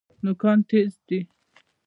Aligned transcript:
نوکان 0.23 0.59
تیز 0.67 0.91
دي. 1.07 1.19